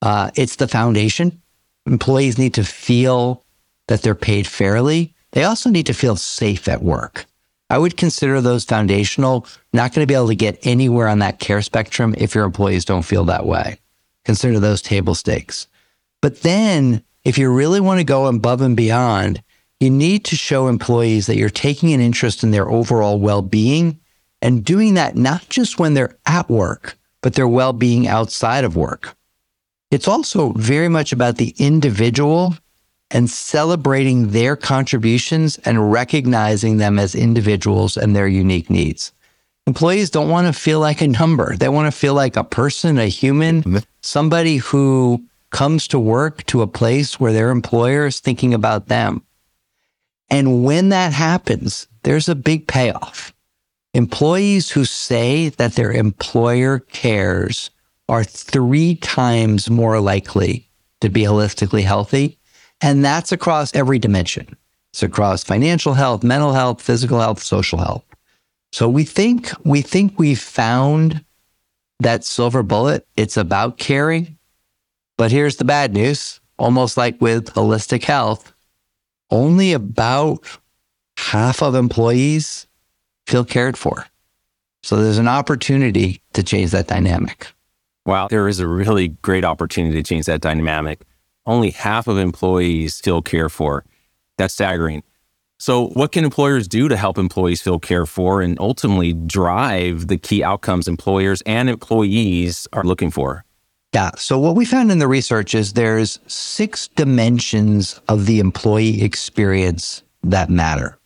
Uh, 0.00 0.30
it's 0.36 0.54
the 0.54 0.68
foundation. 0.68 1.42
Employees 1.86 2.38
need 2.38 2.54
to 2.54 2.62
feel 2.62 3.42
that 3.88 4.02
they're 4.02 4.14
paid 4.14 4.46
fairly. 4.46 5.12
They 5.32 5.42
also 5.42 5.70
need 5.70 5.86
to 5.86 5.92
feel 5.92 6.14
safe 6.14 6.68
at 6.68 6.84
work. 6.84 7.26
I 7.68 7.78
would 7.78 7.96
consider 7.96 8.40
those 8.40 8.64
foundational, 8.64 9.44
not 9.72 9.92
going 9.92 10.04
to 10.04 10.08
be 10.08 10.14
able 10.14 10.28
to 10.28 10.36
get 10.36 10.64
anywhere 10.64 11.08
on 11.08 11.18
that 11.18 11.40
care 11.40 11.62
spectrum 11.62 12.14
if 12.16 12.32
your 12.32 12.44
employees 12.44 12.84
don't 12.84 13.02
feel 13.02 13.24
that 13.24 13.44
way. 13.44 13.80
Consider 14.24 14.60
those 14.60 14.80
table 14.80 15.16
stakes. 15.16 15.66
But 16.26 16.42
then, 16.42 17.04
if 17.24 17.38
you 17.38 17.48
really 17.52 17.78
want 17.78 18.00
to 18.00 18.04
go 18.04 18.26
above 18.26 18.60
and 18.60 18.76
beyond, 18.76 19.44
you 19.78 19.90
need 19.90 20.24
to 20.24 20.34
show 20.34 20.66
employees 20.66 21.28
that 21.28 21.36
you're 21.36 21.48
taking 21.48 21.92
an 21.92 22.00
interest 22.00 22.42
in 22.42 22.50
their 22.50 22.68
overall 22.68 23.20
well 23.20 23.42
being 23.42 24.00
and 24.42 24.64
doing 24.64 24.94
that 24.94 25.14
not 25.14 25.48
just 25.50 25.78
when 25.78 25.94
they're 25.94 26.18
at 26.26 26.50
work, 26.50 26.98
but 27.22 27.34
their 27.34 27.46
well 27.46 27.72
being 27.72 28.08
outside 28.08 28.64
of 28.64 28.74
work. 28.74 29.14
It's 29.92 30.08
also 30.08 30.50
very 30.54 30.88
much 30.88 31.12
about 31.12 31.36
the 31.36 31.54
individual 31.58 32.56
and 33.12 33.30
celebrating 33.30 34.30
their 34.30 34.56
contributions 34.56 35.58
and 35.58 35.92
recognizing 35.92 36.78
them 36.78 36.98
as 36.98 37.14
individuals 37.14 37.96
and 37.96 38.16
their 38.16 38.26
unique 38.26 38.68
needs. 38.68 39.12
Employees 39.68 40.10
don't 40.10 40.28
want 40.28 40.48
to 40.48 40.60
feel 40.60 40.80
like 40.80 41.00
a 41.02 41.06
number. 41.06 41.56
They 41.56 41.68
want 41.68 41.86
to 41.86 41.96
feel 41.96 42.14
like 42.14 42.36
a 42.36 42.42
person, 42.42 42.98
a 42.98 43.06
human, 43.06 43.62
mm-hmm. 43.62 43.78
somebody 44.00 44.56
who 44.56 45.24
comes 45.50 45.88
to 45.88 45.98
work 45.98 46.44
to 46.46 46.62
a 46.62 46.66
place 46.66 47.18
where 47.18 47.32
their 47.32 47.50
employer 47.50 48.06
is 48.06 48.20
thinking 48.20 48.54
about 48.54 48.88
them. 48.88 49.22
And 50.28 50.64
when 50.64 50.88
that 50.90 51.12
happens, 51.12 51.86
there's 52.02 52.28
a 52.28 52.34
big 52.34 52.66
payoff. 52.66 53.32
Employees 53.94 54.70
who 54.70 54.84
say 54.84 55.48
that 55.50 55.74
their 55.74 55.92
employer 55.92 56.80
cares 56.80 57.70
are 58.08 58.24
three 58.24 58.96
times 58.96 59.70
more 59.70 60.00
likely 60.00 60.68
to 61.00 61.08
be 61.08 61.22
holistically 61.22 61.82
healthy 61.82 62.38
and 62.80 63.04
that's 63.04 63.32
across 63.32 63.74
every 63.74 63.98
dimension. 63.98 64.56
It's 64.92 65.02
across 65.02 65.44
financial 65.44 65.94
health, 65.94 66.22
mental 66.22 66.52
health, 66.52 66.80
physical 66.82 67.20
health, 67.20 67.42
social 67.42 67.78
health. 67.78 68.04
So 68.72 68.88
we 68.88 69.04
think 69.04 69.50
we 69.64 69.82
think 69.82 70.18
we've 70.18 70.40
found 70.40 71.24
that 72.00 72.24
silver 72.24 72.62
bullet. 72.62 73.06
It's 73.16 73.36
about 73.36 73.78
caring. 73.78 74.35
But 75.16 75.30
here's 75.30 75.56
the 75.56 75.64
bad 75.64 75.92
news. 75.92 76.40
Almost 76.58 76.96
like 76.96 77.20
with 77.20 77.52
holistic 77.52 78.04
health, 78.04 78.54
only 79.30 79.72
about 79.72 80.58
half 81.18 81.62
of 81.62 81.74
employees 81.74 82.66
feel 83.26 83.44
cared 83.44 83.76
for. 83.76 84.06
So 84.82 84.96
there's 84.96 85.18
an 85.18 85.28
opportunity 85.28 86.22
to 86.32 86.42
change 86.42 86.70
that 86.70 86.86
dynamic. 86.86 87.48
Wow, 88.06 88.28
there 88.28 88.48
is 88.48 88.60
a 88.60 88.68
really 88.68 89.08
great 89.08 89.44
opportunity 89.44 89.96
to 89.96 90.02
change 90.02 90.26
that 90.26 90.40
dynamic 90.40 91.02
only 91.46 91.70
half 91.70 92.08
of 92.08 92.18
employees 92.18 92.94
still 92.94 93.22
care 93.22 93.48
for. 93.48 93.84
That's 94.36 94.54
staggering. 94.54 95.02
So, 95.58 95.88
what 95.88 96.12
can 96.12 96.24
employers 96.24 96.68
do 96.68 96.88
to 96.88 96.96
help 96.96 97.16
employees 97.16 97.62
feel 97.62 97.78
cared 97.78 98.10
for 98.10 98.42
and 98.42 98.60
ultimately 98.60 99.14
drive 99.14 100.08
the 100.08 100.18
key 100.18 100.44
outcomes 100.44 100.86
employers 100.86 101.40
and 101.46 101.70
employees 101.70 102.68
are 102.74 102.84
looking 102.84 103.10
for? 103.10 103.45
Yeah. 103.92 104.10
So, 104.16 104.38
what 104.38 104.56
we 104.56 104.64
found 104.64 104.90
in 104.92 104.98
the 104.98 105.08
research 105.08 105.54
is 105.54 105.72
there's 105.72 106.18
six 106.26 106.88
dimensions 106.88 108.00
of 108.08 108.26
the 108.26 108.40
employee 108.40 109.02
experience 109.02 110.02
that 110.22 110.50
matter. 110.50 110.98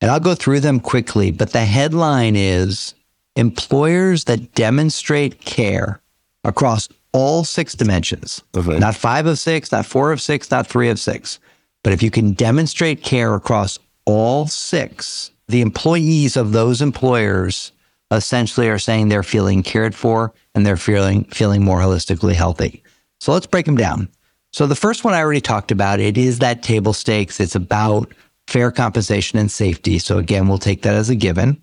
And 0.00 0.10
I'll 0.10 0.20
go 0.20 0.34
through 0.34 0.60
them 0.60 0.80
quickly, 0.80 1.30
but 1.30 1.52
the 1.52 1.64
headline 1.64 2.34
is 2.36 2.94
employers 3.36 4.24
that 4.24 4.52
demonstrate 4.54 5.40
care 5.44 6.00
across 6.44 6.88
all 7.12 7.44
six 7.44 7.74
dimensions, 7.74 8.42
Okay. 8.56 8.78
not 8.78 8.96
five 8.96 9.26
of 9.26 9.38
six, 9.38 9.70
not 9.70 9.86
four 9.86 10.10
of 10.12 10.20
six, 10.20 10.50
not 10.50 10.66
three 10.66 10.88
of 10.88 10.98
six. 10.98 11.38
But 11.84 11.92
if 11.92 12.02
you 12.02 12.10
can 12.10 12.32
demonstrate 12.32 13.02
care 13.02 13.34
across 13.34 13.78
all 14.04 14.46
six, 14.46 15.30
the 15.48 15.60
employees 15.60 16.36
of 16.36 16.52
those 16.52 16.82
employers 16.82 17.72
essentially 18.10 18.68
are 18.68 18.78
saying 18.78 19.08
they're 19.08 19.22
feeling 19.22 19.62
cared 19.62 19.94
for 19.94 20.32
and 20.54 20.64
they're 20.64 20.76
feeling 20.76 21.24
feeling 21.24 21.64
more 21.64 21.80
holistically 21.80 22.34
healthy. 22.34 22.82
So 23.20 23.32
let's 23.32 23.46
break 23.46 23.66
them 23.66 23.76
down. 23.76 24.08
So 24.52 24.66
the 24.66 24.76
first 24.76 25.02
one 25.02 25.14
I 25.14 25.20
already 25.20 25.40
talked 25.40 25.72
about, 25.72 25.98
it 25.98 26.16
is 26.16 26.38
that 26.38 26.62
table 26.62 26.92
stakes. 26.92 27.40
It's 27.40 27.56
about 27.56 28.12
fair 28.46 28.70
compensation 28.70 29.38
and 29.38 29.50
safety. 29.50 29.98
So 29.98 30.18
again, 30.18 30.46
we'll 30.46 30.58
take 30.58 30.82
that 30.82 30.94
as 30.94 31.10
a 31.10 31.16
given. 31.16 31.60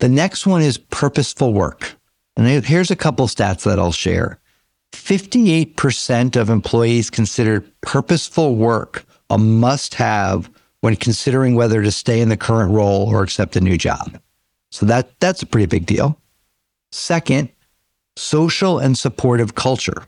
The 0.00 0.08
next 0.08 0.46
one 0.46 0.62
is 0.62 0.78
purposeful 0.78 1.52
work. 1.52 1.94
And 2.36 2.64
here's 2.64 2.90
a 2.90 2.96
couple 2.96 3.26
stats 3.28 3.62
that 3.64 3.78
I'll 3.78 3.92
share. 3.92 4.38
58% 4.92 6.36
of 6.36 6.50
employees 6.50 7.10
consider 7.10 7.64
purposeful 7.82 8.56
work 8.56 9.04
a 9.30 9.38
must 9.38 9.94
have 9.94 10.50
when 10.80 10.96
considering 10.96 11.54
whether 11.54 11.82
to 11.82 11.90
stay 11.90 12.20
in 12.20 12.28
the 12.28 12.36
current 12.36 12.72
role 12.72 13.08
or 13.08 13.22
accept 13.22 13.56
a 13.56 13.60
new 13.60 13.76
job. 13.76 14.18
So 14.76 14.84
that, 14.84 15.18
that's 15.20 15.40
a 15.40 15.46
pretty 15.46 15.64
big 15.64 15.86
deal. 15.86 16.20
Second, 16.92 17.48
social 18.14 18.78
and 18.78 18.96
supportive 18.96 19.54
culture. 19.54 20.06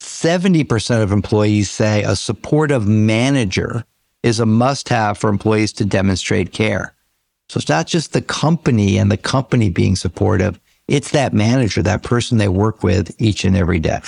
70% 0.00 1.02
of 1.02 1.10
employees 1.10 1.68
say 1.68 2.04
a 2.04 2.14
supportive 2.14 2.86
manager 2.86 3.84
is 4.22 4.38
a 4.38 4.46
must 4.46 4.88
have 4.88 5.18
for 5.18 5.28
employees 5.30 5.72
to 5.72 5.84
demonstrate 5.84 6.52
care. 6.52 6.94
So 7.48 7.58
it's 7.58 7.68
not 7.68 7.88
just 7.88 8.12
the 8.12 8.22
company 8.22 8.98
and 8.98 9.10
the 9.10 9.16
company 9.16 9.68
being 9.68 9.96
supportive. 9.96 10.60
It's 10.86 11.10
that 11.10 11.32
manager, 11.32 11.82
that 11.82 12.04
person 12.04 12.38
they 12.38 12.46
work 12.46 12.84
with 12.84 13.20
each 13.20 13.44
and 13.44 13.56
every 13.56 13.80
day. 13.80 13.98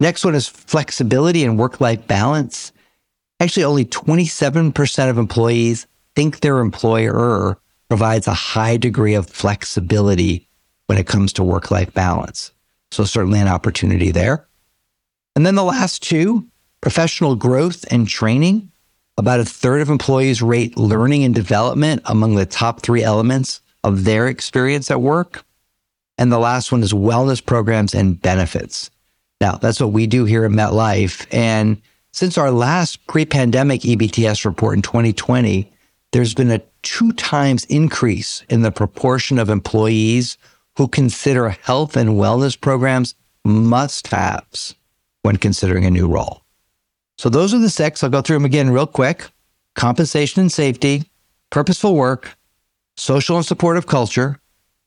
Next 0.00 0.24
one 0.24 0.34
is 0.34 0.48
flexibility 0.48 1.44
and 1.44 1.56
work 1.56 1.80
life 1.80 2.08
balance. 2.08 2.72
Actually, 3.38 3.64
only 3.64 3.84
27% 3.84 5.10
of 5.10 5.16
employees 5.16 5.86
think 6.16 6.40
their 6.40 6.58
employer 6.58 7.56
provides 7.90 8.26
a 8.26 8.32
high 8.32 8.76
degree 8.76 9.14
of 9.14 9.28
flexibility 9.28 10.48
when 10.86 10.96
it 10.96 11.08
comes 11.08 11.32
to 11.34 11.44
work 11.44 11.70
life 11.70 11.92
balance. 11.92 12.52
So, 12.92 13.04
certainly 13.04 13.40
an 13.40 13.48
opportunity 13.48 14.12
there. 14.12 14.46
And 15.36 15.44
then 15.44 15.56
the 15.56 15.64
last 15.64 16.02
two 16.02 16.46
professional 16.80 17.36
growth 17.36 17.84
and 17.90 18.08
training. 18.08 18.70
About 19.18 19.40
a 19.40 19.44
third 19.44 19.82
of 19.82 19.90
employees 19.90 20.40
rate 20.40 20.78
learning 20.78 21.24
and 21.24 21.34
development 21.34 22.00
among 22.06 22.36
the 22.36 22.46
top 22.46 22.80
three 22.80 23.02
elements 23.02 23.60
of 23.84 24.04
their 24.04 24.28
experience 24.28 24.90
at 24.90 25.02
work. 25.02 25.44
And 26.16 26.32
the 26.32 26.38
last 26.38 26.72
one 26.72 26.82
is 26.82 26.94
wellness 26.94 27.44
programs 27.44 27.94
and 27.94 28.20
benefits. 28.20 28.90
Now, 29.40 29.56
that's 29.56 29.80
what 29.80 29.92
we 29.92 30.06
do 30.06 30.24
here 30.24 30.44
at 30.44 30.52
MetLife. 30.52 31.26
And 31.30 31.82
since 32.12 32.38
our 32.38 32.50
last 32.50 33.06
pre 33.08 33.26
pandemic 33.26 33.82
EBTS 33.82 34.44
report 34.44 34.76
in 34.76 34.82
2020, 34.82 35.70
there's 36.12 36.34
been 36.34 36.50
a 36.50 36.62
two 36.82 37.12
times 37.12 37.64
increase 37.66 38.44
in 38.48 38.62
the 38.62 38.72
proportion 38.72 39.38
of 39.38 39.48
employees 39.48 40.38
who 40.76 40.88
consider 40.88 41.50
health 41.50 41.96
and 41.96 42.10
wellness 42.10 42.58
programs 42.58 43.14
must 43.44 44.08
haves 44.08 44.74
when 45.22 45.36
considering 45.36 45.84
a 45.84 45.90
new 45.90 46.08
role. 46.08 46.42
So 47.18 47.28
those 47.28 47.52
are 47.52 47.58
the 47.58 47.70
six. 47.70 48.02
I'll 48.02 48.10
go 48.10 48.22
through 48.22 48.36
them 48.36 48.44
again 48.44 48.70
real 48.70 48.86
quick 48.86 49.28
compensation 49.74 50.40
and 50.40 50.52
safety, 50.52 51.04
purposeful 51.50 51.94
work, 51.94 52.36
social 52.96 53.36
and 53.36 53.46
supportive 53.46 53.86
culture, 53.86 54.38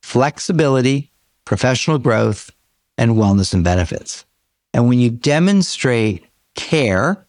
flexibility, 0.02 1.10
professional 1.44 1.98
growth, 1.98 2.50
and 2.98 3.12
wellness 3.12 3.54
and 3.54 3.64
benefits. 3.64 4.24
And 4.72 4.88
when 4.88 4.98
you 4.98 5.10
demonstrate 5.10 6.24
care 6.54 7.24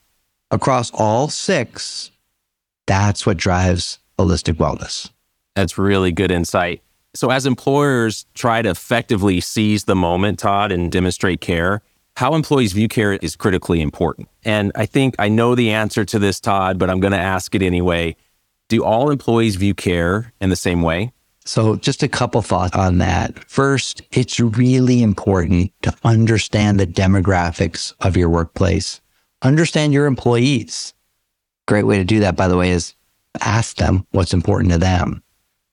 across 0.52 0.92
all 0.92 1.30
six, 1.30 2.12
that's 2.88 3.26
what 3.26 3.38
drives 3.38 4.00
holistic 4.18 4.56
wellness. 4.56 5.10
That's 5.56 5.78
really 5.78 6.12
good 6.12 6.32
insight. 6.32 6.82
So, 7.14 7.32
as 7.32 7.46
employers 7.46 8.26
try 8.34 8.62
to 8.62 8.70
effectively 8.70 9.40
seize 9.40 9.86
the 9.86 9.96
moment, 9.96 10.40
Todd, 10.40 10.72
and 10.72 10.92
demonstrate 10.92 11.40
care, 11.40 11.82
how 12.18 12.36
employees 12.36 12.74
view 12.74 12.88
care 12.88 13.14
is 13.14 13.36
critically 13.36 13.82
important. 13.82 14.28
And 14.44 14.72
I 14.76 14.86
think 14.86 15.16
I 15.18 15.30
know 15.30 15.56
the 15.56 15.72
answer 15.72 16.04
to 16.06 16.20
this, 16.20 16.40
Todd, 16.40 16.78
but 16.78 16.90
I'm 16.90 17.00
going 17.00 17.14
to 17.14 17.18
ask 17.18 17.56
it 17.56 17.62
anyway. 17.62 18.16
Do 18.68 18.84
all 18.84 19.12
employees 19.12 19.56
view 19.56 19.74
care 19.74 20.34
in 20.42 20.50
the 20.50 20.56
same 20.56 20.82
way? 20.82 21.14
So, 21.46 21.76
just 21.76 22.04
a 22.04 22.08
couple 22.08 22.42
thoughts 22.42 22.76
on 22.76 22.98
that. 22.98 23.48
First, 23.50 24.02
it's 24.12 24.40
really 24.40 25.04
important 25.04 25.72
to 25.84 25.96
understand 26.04 26.80
the 26.80 26.88
demographics 26.88 27.94
of 28.02 28.18
your 28.18 28.30
workplace, 28.30 29.00
understand 29.42 29.94
your 29.94 30.06
employees. 30.06 30.94
Great 31.68 31.84
way 31.84 31.98
to 31.98 32.04
do 32.04 32.20
that, 32.20 32.36
by 32.36 32.48
the 32.48 32.58
way, 32.58 32.72
is 32.72 32.96
ask 33.42 33.78
them 33.78 34.06
what's 34.12 34.34
important 34.34 34.72
to 34.74 34.78
them. 34.78 35.24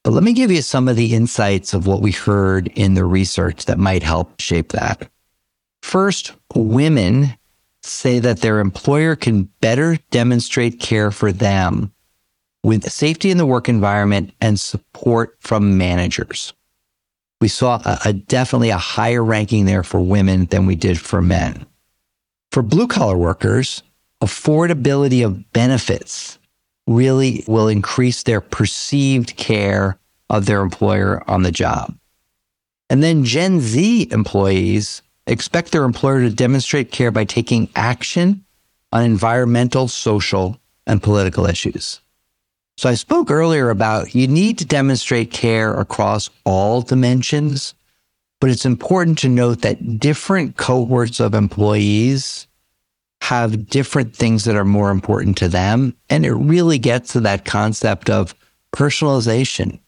But 0.05 0.13
let 0.13 0.25
me 0.25 0.33
give 0.33 0.51
you 0.51 0.63
some 0.63 0.89
of 0.89 0.97
the 0.97 1.15
insights 1.15 1.75
of 1.75 1.87
what 1.87 2.03
we 2.03 2.11
heard 2.11 2.69
in 2.75 2.95
the 2.95 3.05
research 3.05 3.67
that 3.67 3.79
might 3.79 4.03
help 4.03 4.41
shape 4.41 4.73
that. 4.73 5.09
First, 5.83 6.33
women 6.55 7.37
say 7.83 8.19
that 8.19 8.41
their 8.41 8.61
employer 8.61 9.17
can 9.17 9.45
better 9.61 9.99
demonstrate 10.11 10.81
care 10.81 11.11
for 11.11 11.33
them 11.33 11.93
with 12.63 12.91
safety 12.91 13.31
in 13.31 13.39
the 13.39 13.47
work 13.47 13.69
environment 13.69 14.33
and 14.41 14.59
support 14.59 15.37
from 15.41 15.79
managers. 15.79 16.53
We 17.41 17.49
saw 17.49 17.83
a, 17.85 17.99
a, 18.07 18.13
definitely 18.13 18.71
a 18.71 18.79
higher 18.79 19.23
ranking 19.23 19.65
there 19.65 19.83
for 19.83 20.01
women 20.01 20.47
than 20.47 20.67
we 20.67 20.77
did 20.77 21.01
for 21.01 21.21
men. 21.21 21.67
For 22.53 22.63
blue 22.63 22.87
collar 22.87 23.17
workers, 23.17 23.83
affordability 24.23 25.25
of 25.27 25.53
benefits 25.53 26.39
really 26.87 27.45
will 27.47 27.69
increase 27.69 28.23
their 28.23 28.41
perceived 28.41 29.37
care 29.37 29.99
of 30.31 30.47
their 30.47 30.61
employer 30.61 31.23
on 31.29 31.43
the 31.43 31.53
job. 31.53 31.95
And 32.91 33.03
then 33.03 33.25
Gen 33.25 33.61
Z 33.61 34.09
employees 34.11 35.03
expect 35.27 35.73
their 35.73 35.85
employer 35.85 36.21
to 36.21 36.31
demonstrate 36.31 36.91
care 36.91 37.11
by 37.11 37.25
taking 37.25 37.69
action 37.77 38.45
on 38.93 39.05
environmental, 39.05 39.89
social, 39.89 40.59
and 40.87 41.03
political 41.03 41.47
issues. 41.47 42.01
So 42.77 42.89
I 42.89 42.95
spoke 42.95 43.31
earlier 43.31 43.71
about 43.71 44.15
you 44.15 44.27
need 44.27 44.59
to 44.59 44.65
demonstrate 44.65 45.31
care 45.31 45.73
across 45.75 46.31
all 46.45 46.83
dimensions, 46.83 47.75
but 48.41 48.51
it's 48.51 48.67
important 48.67 49.19
to 49.19 49.29
note 49.29 49.63
that 49.63 50.01
different 50.01 50.57
cohorts 50.57 51.21
of 51.21 51.35
employees 51.35 52.47
have 53.23 53.69
different 53.69 54.17
things 54.17 54.43
that 54.43 54.57
are 54.57 54.65
more 54.65 54.91
important 54.91 55.39
to 55.39 55.47
them. 55.47 55.95
And 56.11 56.27
it 56.27 56.33
really 56.33 56.81
gets 56.81 57.13
to 57.13 57.21
that 57.21 57.45
concept 57.45 58.11
of 58.11 58.35
personalization. 58.73 59.79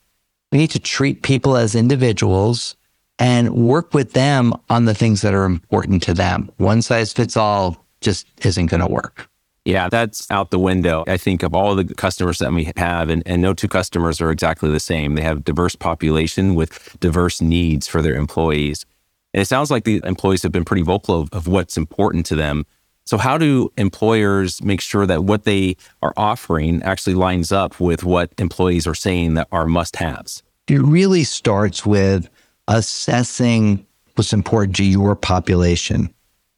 We 0.52 0.58
need 0.58 0.70
to 0.70 0.78
treat 0.78 1.24
people 1.24 1.56
as 1.56 1.74
individuals 1.74 2.76
and 3.18 3.52
work 3.52 3.92
with 3.92 4.12
them 4.12 4.52
on 4.70 4.84
the 4.84 4.94
things 4.94 5.20
that 5.22 5.34
are 5.34 5.46
important 5.46 6.00
to 6.04 6.14
them. 6.14 6.48
One 6.58 6.80
size 6.80 7.12
fits 7.12 7.36
all 7.36 7.84
just 8.00 8.28
isn't 8.44 8.66
going 8.66 8.82
to 8.82 8.86
work. 8.86 9.28
Yeah, 9.64 9.88
that's 9.88 10.30
out 10.30 10.52
the 10.52 10.58
window. 10.60 11.02
I 11.08 11.16
think 11.16 11.42
of 11.42 11.56
all 11.56 11.74
the 11.74 11.92
customers 11.92 12.38
that 12.38 12.52
we 12.52 12.70
have, 12.76 13.08
and, 13.08 13.24
and 13.26 13.42
no 13.42 13.52
two 13.52 13.66
customers 13.66 14.20
are 14.20 14.30
exactly 14.30 14.70
the 14.70 14.78
same. 14.78 15.16
They 15.16 15.22
have 15.22 15.42
diverse 15.42 15.74
population 15.74 16.54
with 16.54 16.96
diverse 17.00 17.40
needs 17.40 17.88
for 17.88 18.00
their 18.00 18.14
employees. 18.14 18.86
And 19.32 19.40
it 19.40 19.46
sounds 19.46 19.72
like 19.72 19.82
the 19.82 20.00
employees 20.04 20.44
have 20.44 20.52
been 20.52 20.64
pretty 20.64 20.82
vocal 20.82 21.22
of, 21.22 21.30
of 21.32 21.48
what's 21.48 21.76
important 21.76 22.26
to 22.26 22.36
them. 22.36 22.64
So, 23.04 23.18
how 23.18 23.36
do 23.36 23.70
employers 23.76 24.62
make 24.62 24.80
sure 24.80 25.06
that 25.06 25.24
what 25.24 25.44
they 25.44 25.76
are 26.02 26.14
offering 26.16 26.82
actually 26.82 27.14
lines 27.14 27.52
up 27.52 27.78
with 27.78 28.02
what 28.02 28.32
employees 28.38 28.86
are 28.86 28.94
saying 28.94 29.34
that 29.34 29.48
are 29.52 29.66
must 29.66 29.96
haves? 29.96 30.42
It 30.68 30.80
really 30.80 31.24
starts 31.24 31.84
with 31.84 32.30
assessing 32.66 33.86
what's 34.14 34.32
important 34.32 34.76
to 34.76 34.84
your 34.84 35.14
population. 35.14 36.12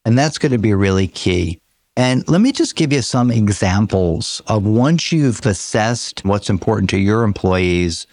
And 0.05 0.17
that's 0.17 0.39
going 0.39 0.53
to 0.53 0.59
be 0.59 0.73
really 0.73 1.09
key. 1.09 1.61
And 1.97 2.29
let 2.29 2.41
me 2.41 2.53
just 2.53 2.77
give 2.77 2.93
you 2.93 3.03
some 3.03 3.31
examples 3.31 4.43
of 4.47 4.65
once 4.65 5.11
you've 5.11 5.45
assessed 5.45 6.25
what's 6.25 6.51
important 6.51 6.91
to 6.91 6.99
your 6.99 7.25
employees, 7.25 8.07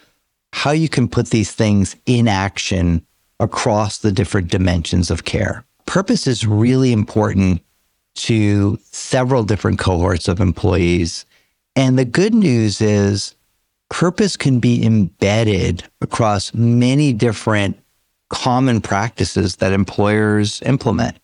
how 0.53 0.71
you 0.71 0.89
can 0.89 1.07
put 1.07 1.27
these 1.27 1.51
things 1.51 1.95
in 2.05 2.27
action 2.27 3.05
across 3.39 3.97
the 3.99 4.11
different 4.11 4.47
dimensions 4.47 5.11
of 5.11 5.25
care. 5.25 5.65
Purpose 5.85 6.25
is 6.25 6.47
really 6.47 6.93
important 6.93 7.61
to 8.15 8.77
several 8.83 9.43
different 9.43 9.79
cohorts 9.79 10.27
of 10.27 10.39
employees. 10.39 11.25
And 11.75 11.97
the 11.97 12.05
good 12.05 12.33
news 12.33 12.81
is 12.81 13.35
purpose 13.89 14.37
can 14.37 14.59
be 14.59 14.85
embedded 14.85 15.83
across 16.01 16.53
many 16.53 17.13
different 17.13 17.79
common 18.29 18.81
practices 18.81 19.57
that 19.57 19.73
employers 19.73 20.61
implement. 20.63 21.17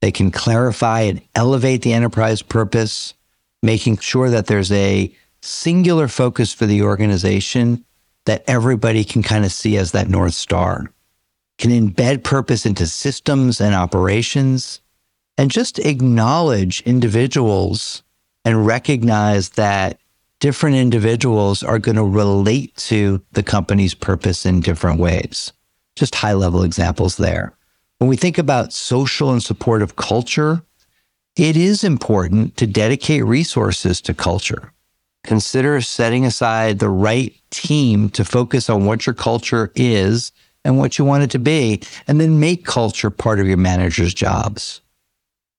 They 0.00 0.10
can 0.10 0.30
clarify 0.30 1.02
and 1.02 1.22
elevate 1.34 1.82
the 1.82 1.92
enterprise 1.92 2.42
purpose, 2.42 3.14
making 3.62 3.98
sure 3.98 4.30
that 4.30 4.46
there's 4.46 4.72
a 4.72 5.14
singular 5.42 6.08
focus 6.08 6.52
for 6.52 6.66
the 6.66 6.82
organization 6.82 7.84
that 8.24 8.44
everybody 8.46 9.04
can 9.04 9.22
kind 9.22 9.44
of 9.44 9.52
see 9.52 9.76
as 9.76 9.92
that 9.92 10.08
North 10.08 10.34
Star. 10.34 10.92
Can 11.58 11.70
embed 11.70 12.24
purpose 12.24 12.66
into 12.66 12.86
systems 12.86 13.60
and 13.60 13.74
operations 13.74 14.80
and 15.38 15.50
just 15.50 15.78
acknowledge 15.78 16.82
individuals 16.82 18.02
and 18.44 18.66
recognize 18.66 19.50
that 19.50 19.98
different 20.40 20.76
individuals 20.76 21.62
are 21.62 21.78
going 21.78 21.96
to 21.96 22.04
relate 22.04 22.74
to 22.76 23.22
the 23.32 23.42
company's 23.42 23.94
purpose 23.94 24.44
in 24.44 24.60
different 24.60 24.98
ways. 24.98 25.52
Just 25.94 26.16
high 26.16 26.32
level 26.32 26.64
examples 26.64 27.16
there. 27.16 27.54
When 27.98 28.08
we 28.08 28.16
think 28.16 28.38
about 28.38 28.72
social 28.72 29.30
and 29.30 29.42
supportive 29.42 29.94
culture, 29.94 30.62
it 31.36 31.56
is 31.56 31.84
important 31.84 32.56
to 32.56 32.66
dedicate 32.66 33.24
resources 33.24 34.00
to 34.02 34.14
culture. 34.14 34.72
Consider 35.24 35.80
setting 35.80 36.26
aside 36.26 36.78
the 36.80 36.88
right 36.88 37.32
team 37.50 38.10
to 38.10 38.24
focus 38.24 38.68
on 38.68 38.84
what 38.84 39.06
your 39.06 39.14
culture 39.14 39.70
is 39.76 40.32
and 40.64 40.78
what 40.78 40.98
you 40.98 41.04
want 41.04 41.22
it 41.22 41.30
to 41.30 41.38
be, 41.38 41.80
and 42.08 42.20
then 42.20 42.40
make 42.40 42.64
culture 42.64 43.10
part 43.10 43.38
of 43.38 43.46
your 43.46 43.56
manager's 43.56 44.14
jobs. 44.14 44.80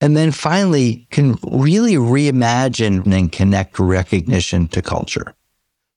And 0.04 0.18
then 0.18 0.32
finally, 0.32 1.08
can 1.12 1.38
really 1.44 1.94
reimagine 1.94 3.10
and 3.10 3.32
connect 3.32 3.80
recognition 3.80 4.68
to 4.68 4.82
culture. 4.82 5.34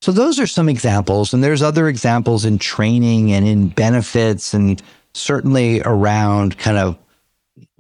So 0.01 0.13
those 0.13 0.39
are 0.39 0.47
some 0.47 0.69
examples. 0.69 1.35
And 1.35 1.43
there's 1.43 1.61
other 1.61 1.89
examples 1.89 2.45
in 2.45 2.59
training 2.59 3.33
and 3.33 3.45
in 3.45 3.67
benefits 3.67 4.55
and 4.55 4.81
certainly 5.13 5.81
around 5.81 6.57
kind 6.57 6.79
of 6.79 6.97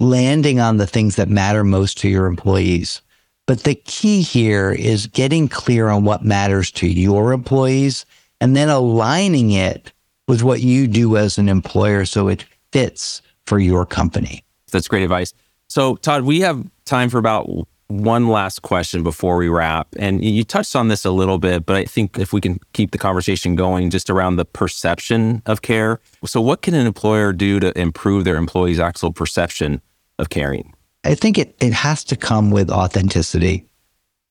landing 0.00 0.58
on 0.58 0.78
the 0.78 0.86
things 0.88 1.14
that 1.14 1.28
matter 1.28 1.62
most 1.62 1.96
to 1.98 2.08
your 2.08 2.26
employees. 2.26 3.02
But 3.46 3.62
the 3.62 3.76
key 3.76 4.20
here 4.22 4.72
is 4.72 5.06
getting 5.06 5.46
clear 5.46 5.86
on 5.86 6.02
what 6.02 6.24
matters 6.24 6.72
to 6.72 6.88
your 6.88 7.34
employees 7.34 8.04
and 8.40 8.56
then 8.56 8.68
aligning 8.68 9.52
it 9.52 9.92
with 10.26 10.42
what 10.42 10.60
you 10.60 10.88
do 10.88 11.16
as 11.16 11.38
an 11.38 11.48
employer 11.48 12.04
so 12.04 12.26
it 12.26 12.44
fits 12.72 13.22
for 13.46 13.60
your 13.60 13.86
company. 13.86 14.42
That's 14.72 14.88
great 14.88 15.04
advice. 15.04 15.32
So, 15.76 15.96
Todd, 15.96 16.22
we 16.22 16.40
have 16.40 16.64
time 16.86 17.10
for 17.10 17.18
about 17.18 17.50
one 17.88 18.28
last 18.28 18.62
question 18.62 19.02
before 19.02 19.36
we 19.36 19.50
wrap. 19.50 19.88
And 19.98 20.24
you 20.24 20.42
touched 20.42 20.74
on 20.74 20.88
this 20.88 21.04
a 21.04 21.10
little 21.10 21.36
bit, 21.36 21.66
but 21.66 21.76
I 21.76 21.84
think 21.84 22.18
if 22.18 22.32
we 22.32 22.40
can 22.40 22.58
keep 22.72 22.92
the 22.92 22.98
conversation 22.98 23.56
going 23.56 23.90
just 23.90 24.08
around 24.08 24.36
the 24.36 24.46
perception 24.46 25.42
of 25.44 25.60
care. 25.60 26.00
So, 26.24 26.40
what 26.40 26.62
can 26.62 26.72
an 26.72 26.86
employer 26.86 27.34
do 27.34 27.60
to 27.60 27.78
improve 27.78 28.24
their 28.24 28.36
employees' 28.36 28.80
actual 28.80 29.12
perception 29.12 29.82
of 30.18 30.30
caring? 30.30 30.72
I 31.04 31.14
think 31.14 31.36
it, 31.36 31.54
it 31.60 31.74
has 31.74 32.04
to 32.04 32.16
come 32.16 32.50
with 32.50 32.70
authenticity. 32.70 33.66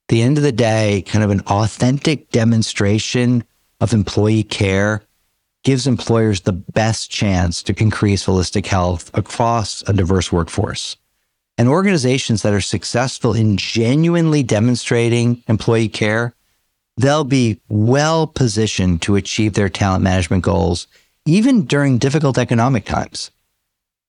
The 0.07 0.23
end 0.23 0.37
of 0.37 0.43
the 0.43 0.51
day, 0.51 1.03
kind 1.05 1.23
of 1.23 1.29
an 1.29 1.41
authentic 1.41 2.31
demonstration 2.31 3.43
of 3.81 3.93
employee 3.93 4.41
care 4.41 5.03
gives 5.63 5.85
employers 5.85 6.41
the 6.41 6.53
best 6.53 7.11
chance 7.11 7.61
to 7.61 7.75
increase 7.79 8.25
holistic 8.25 8.65
health 8.65 9.11
across 9.13 9.83
a 9.87 9.93
diverse 9.93 10.31
workforce. 10.31 10.97
And 11.57 11.69
organizations 11.69 12.41
that 12.41 12.53
are 12.53 12.61
successful 12.61 13.33
in 13.33 13.57
genuinely 13.57 14.43
demonstrating 14.43 15.43
employee 15.47 15.87
care, 15.87 16.33
they'll 16.97 17.23
be 17.23 17.61
well 17.69 18.27
positioned 18.27 19.01
to 19.03 19.15
achieve 19.15 19.53
their 19.53 19.69
talent 19.69 20.03
management 20.03 20.43
goals, 20.43 20.87
even 21.25 21.65
during 21.65 21.97
difficult 21.97 22.37
economic 22.37 22.85
times. 22.85 23.31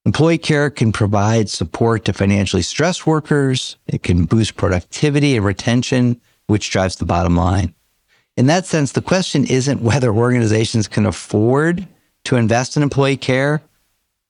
Employee 0.04 0.38
care 0.38 0.70
can 0.70 0.92
provide 0.92 1.50
support 1.50 2.04
to 2.04 2.12
financially 2.12 2.62
stressed 2.62 3.06
workers. 3.08 3.76
It 3.88 4.04
can 4.04 4.24
boost 4.24 4.56
productivity 4.56 5.36
and 5.36 5.44
retention, 5.44 6.20
which 6.46 6.70
drives 6.70 6.96
the 6.96 7.04
bottom 7.04 7.36
line. 7.36 7.74
In 8.36 8.46
that 8.46 8.66
sense, 8.66 8.92
the 8.92 9.02
question 9.02 9.44
isn't 9.44 9.82
whether 9.82 10.14
organizations 10.14 10.86
can 10.86 11.06
afford 11.06 11.88
to 12.24 12.36
invest 12.36 12.76
in 12.76 12.82
employee 12.82 13.16
care, 13.16 13.62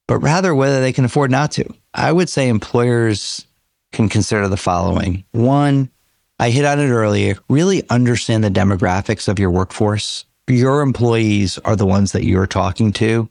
but 0.07 0.19
rather 0.19 0.55
whether 0.55 0.81
they 0.81 0.93
can 0.93 1.05
afford 1.05 1.31
not 1.31 1.53
to. 1.53 1.65
I 1.95 2.13
would 2.13 2.29
say 2.29 2.49
employers 2.49 3.47
can 3.93 4.09
consider 4.09 4.49
the 4.49 4.57
following. 4.57 5.25
One, 5.33 5.91
I 6.39 6.51
hit 6.51 6.65
on 6.65 6.79
it 6.79 6.91
earlier, 6.91 7.37
really 7.49 7.89
understand 7.89 8.45
the 8.45 8.51
demographics 8.51 9.29
of 9.29 9.39
your 9.39 9.51
workforce. 9.51 10.25
Your 10.49 10.83
employees 10.83 11.59
are 11.59 11.77
the 11.77 11.87
ones 11.87 12.13
that 12.13 12.25
you're 12.25 12.47
talking 12.47 12.93
to 12.95 13.29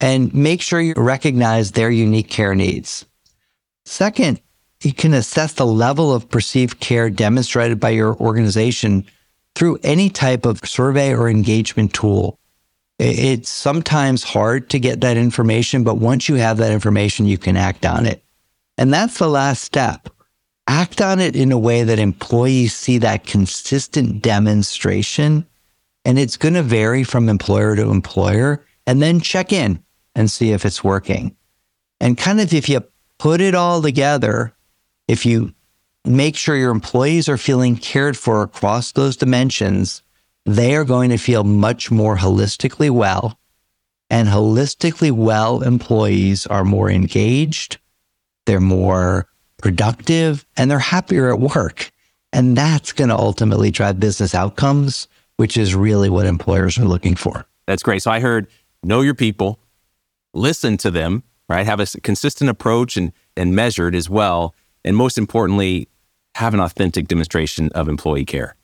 and 0.00 0.34
make 0.34 0.60
sure 0.60 0.80
you 0.80 0.94
recognize 0.96 1.72
their 1.72 1.90
unique 1.90 2.28
care 2.28 2.54
needs. 2.54 3.04
Second, 3.84 4.40
you 4.82 4.92
can 4.92 5.14
assess 5.14 5.54
the 5.54 5.66
level 5.66 6.12
of 6.12 6.28
perceived 6.28 6.80
care 6.80 7.08
demonstrated 7.08 7.80
by 7.80 7.90
your 7.90 8.14
organization 8.16 9.06
through 9.54 9.78
any 9.82 10.10
type 10.10 10.44
of 10.44 10.60
survey 10.64 11.14
or 11.14 11.28
engagement 11.28 11.94
tool. 11.94 12.38
It's 12.98 13.50
sometimes 13.50 14.24
hard 14.24 14.70
to 14.70 14.78
get 14.78 15.02
that 15.02 15.16
information, 15.16 15.84
but 15.84 15.98
once 15.98 16.28
you 16.28 16.36
have 16.36 16.56
that 16.58 16.72
information, 16.72 17.26
you 17.26 17.36
can 17.36 17.56
act 17.56 17.84
on 17.84 18.06
it. 18.06 18.24
And 18.78 18.92
that's 18.92 19.18
the 19.18 19.28
last 19.28 19.62
step. 19.62 20.08
Act 20.66 21.00
on 21.00 21.20
it 21.20 21.36
in 21.36 21.52
a 21.52 21.58
way 21.58 21.82
that 21.82 21.98
employees 21.98 22.74
see 22.74 22.98
that 22.98 23.26
consistent 23.26 24.22
demonstration. 24.22 25.46
And 26.04 26.18
it's 26.18 26.36
going 26.36 26.54
to 26.54 26.62
vary 26.62 27.04
from 27.04 27.28
employer 27.28 27.76
to 27.76 27.90
employer. 27.90 28.64
And 28.86 29.02
then 29.02 29.20
check 29.20 29.52
in 29.52 29.82
and 30.14 30.30
see 30.30 30.52
if 30.52 30.64
it's 30.64 30.82
working. 30.82 31.36
And 32.00 32.16
kind 32.16 32.40
of 32.40 32.52
if 32.52 32.68
you 32.68 32.82
put 33.18 33.40
it 33.40 33.54
all 33.54 33.82
together, 33.82 34.54
if 35.08 35.26
you 35.26 35.52
make 36.04 36.36
sure 36.36 36.56
your 36.56 36.70
employees 36.70 37.28
are 37.28 37.38
feeling 37.38 37.76
cared 37.76 38.16
for 38.16 38.42
across 38.42 38.92
those 38.92 39.16
dimensions, 39.16 40.02
they 40.46 40.76
are 40.76 40.84
going 40.84 41.10
to 41.10 41.18
feel 41.18 41.44
much 41.44 41.90
more 41.90 42.16
holistically 42.16 42.90
well. 42.90 43.38
And 44.08 44.28
holistically 44.28 45.10
well 45.10 45.62
employees 45.62 46.46
are 46.46 46.64
more 46.64 46.88
engaged, 46.88 47.78
they're 48.46 48.60
more 48.60 49.28
productive, 49.60 50.46
and 50.56 50.70
they're 50.70 50.78
happier 50.78 51.32
at 51.32 51.40
work. 51.40 51.90
And 52.32 52.56
that's 52.56 52.92
going 52.92 53.08
to 53.08 53.16
ultimately 53.16 53.72
drive 53.72 53.98
business 53.98 54.34
outcomes, 54.34 55.08
which 55.36 55.56
is 55.56 55.74
really 55.74 56.08
what 56.08 56.26
employers 56.26 56.78
are 56.78 56.84
looking 56.84 57.16
for. 57.16 57.46
That's 57.66 57.82
great. 57.82 58.02
So 58.02 58.12
I 58.12 58.20
heard 58.20 58.46
know 58.84 59.00
your 59.00 59.14
people, 59.14 59.58
listen 60.32 60.76
to 60.78 60.90
them, 60.92 61.24
right? 61.48 61.66
Have 61.66 61.80
a 61.80 61.86
consistent 62.02 62.48
approach 62.48 62.96
and, 62.96 63.12
and 63.36 63.56
measured 63.56 63.96
as 63.96 64.08
well. 64.08 64.54
And 64.84 64.96
most 64.96 65.18
importantly, 65.18 65.88
have 66.36 66.54
an 66.54 66.60
authentic 66.60 67.08
demonstration 67.08 67.70
of 67.70 67.88
employee 67.88 68.24
care. 68.24 68.54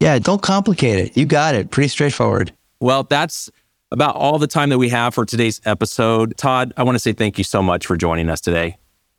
Yeah, 0.00 0.18
don't 0.18 0.42
complicate 0.42 0.98
it. 0.98 1.16
You 1.16 1.24
got 1.24 1.54
it. 1.54 1.70
Pretty 1.70 1.88
straightforward. 1.88 2.52
Well, 2.80 3.04
that's 3.04 3.50
about 3.90 4.14
all 4.16 4.38
the 4.38 4.46
time 4.46 4.68
that 4.68 4.78
we 4.78 4.90
have 4.90 5.14
for 5.14 5.24
today's 5.24 5.60
episode. 5.64 6.36
Todd, 6.36 6.74
I 6.76 6.82
want 6.82 6.96
to 6.96 6.98
say 6.98 7.12
thank 7.12 7.38
you 7.38 7.44
so 7.44 7.62
much 7.62 7.86
for 7.86 7.96
joining 7.96 8.28
us 8.28 8.40
today. 8.40 8.76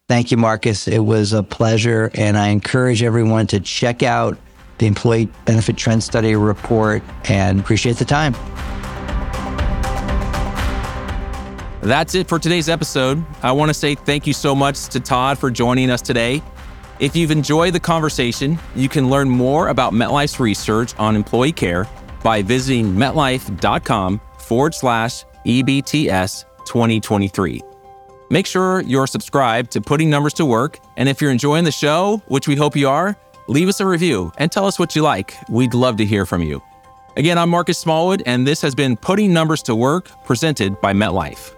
Thank 0.08 0.30
you, 0.30 0.38
Marquis. 0.38 0.92
It 0.92 1.00
was 1.00 1.34
a 1.34 1.42
pleasure. 1.42 2.12
And 2.14 2.38
I 2.38 2.50
encourage 2.50 3.02
everyone 3.02 3.48
to 3.48 3.60
check 3.60 4.04
out 4.04 4.38
the 4.78 4.86
Employee 4.86 5.30
Benefit 5.46 5.78
Trend 5.78 6.04
Study 6.04 6.36
report 6.36 7.02
and 7.28 7.60
appreciate 7.60 7.98
the 7.98 8.06
time. 8.06 8.36
That's 11.82 12.16
it 12.16 12.28
for 12.28 12.38
today's 12.38 12.70
episode. 12.70 13.26
I 13.42 13.52
want 13.52 13.70
to 13.70 13.74
say 13.74 13.96
thank 13.96 14.28
you 14.28 14.34
so 14.34 14.54
much 14.54 14.88
to 14.90 15.00
Todd 15.00 15.40
for 15.40 15.50
joining 15.50 15.90
us 15.90 16.02
today. 16.02 16.44
If 17.00 17.16
you've 17.16 17.30
enjoyed 17.30 17.74
the 17.74 17.80
conversation, 17.80 18.58
you 18.76 18.90
can 18.90 19.08
learn 19.10 19.30
more 19.30 19.68
about 19.68 19.94
MetLife's 19.94 20.40
research 20.40 20.96
on 20.98 21.16
employee 21.16 21.52
care 21.52 21.88
by 22.24 22.42
visiting 22.42 22.88
metlife.com 22.88 24.20
forward 24.40 24.74
slash 24.74 25.24
EBTS 25.46 26.46
2023. 26.66 27.62
Make 28.32 28.48
sure 28.48 28.82
you're 28.82 29.06
subscribed 29.06 29.72
to 29.72 29.82
Putting 29.82 30.10
Numbers 30.10 30.34
to 30.36 30.46
Work. 30.46 30.80
And 30.98 31.08
if 31.08 31.22
you're 31.22 31.32
enjoying 31.32 31.66
the 31.66 31.72
show, 31.72 32.22
which 32.28 32.48
we 32.48 32.56
hope 32.56 32.76
you 32.76 32.90
are, 32.90 33.16
leave 33.48 33.70
us 33.70 33.80
a 33.80 33.86
review 33.86 34.32
and 34.40 34.52
tell 34.52 34.66
us 34.66 34.80
what 34.80 34.96
you 34.96 35.04
like. 35.04 35.36
We'd 35.50 35.76
love 35.76 35.98
to 35.98 36.06
hear 36.06 36.26
from 36.26 36.42
you. 36.42 36.64
Again, 37.16 37.38
I'm 37.38 37.50
Marquis 37.50 37.74
Smallwood, 37.74 38.24
and 38.26 38.46
this 38.46 38.62
has 38.62 38.74
been 38.74 38.98
Putting 38.98 39.32
Numbers 39.32 39.62
to 39.64 39.76
Work 39.76 40.10
presented 40.26 40.82
by 40.82 40.94
MetLife. 40.94 41.57